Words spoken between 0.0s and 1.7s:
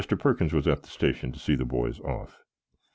Perkins was at the station to see the